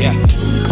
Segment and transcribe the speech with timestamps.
[0.00, 0.16] Yeah.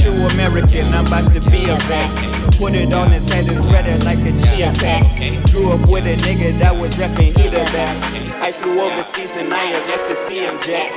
[0.00, 2.08] True American, I'm about to be a rat.
[2.56, 5.04] Put it on his head and spread it like a Chia Pet.
[5.52, 7.94] Grew up with a nigga that was rapping either back.
[8.40, 10.90] I flew overseas and I have yet to see him jack.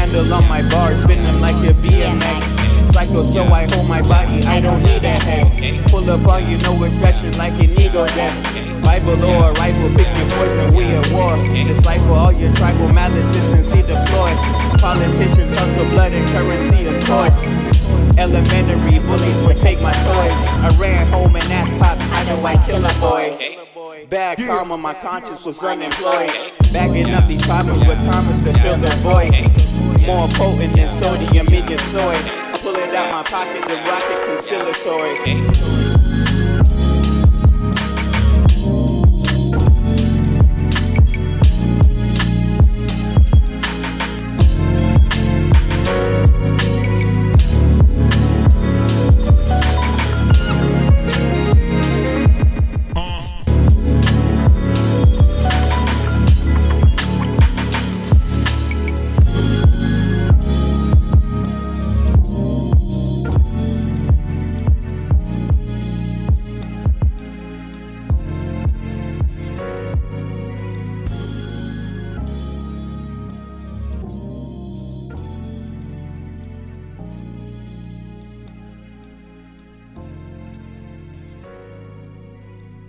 [0.00, 2.88] Handle on my bar, spin him like a BMX.
[2.90, 5.84] Psycho, so I hold my body, I don't need a head.
[5.90, 8.34] Pull up on you, no expression like an ego death.
[8.82, 11.36] Bible or a rifle, pick your poison, we at war.
[11.68, 14.30] Disciple all your tribal malices and see the floor.
[14.78, 17.44] Politicians hustle blood and currency, of course.
[18.16, 20.40] Elementary bullies would take my toys.
[20.62, 24.06] I ran home and asked pops, how do I kill a boy?
[24.08, 26.30] Bad karma, my conscience was unemployed.
[26.72, 29.32] Bagging up these problems with promise to fill the void.
[30.06, 32.14] More potent than sodium in your soy.
[32.14, 35.93] I pull it out my pocket, the rocket conciliatory.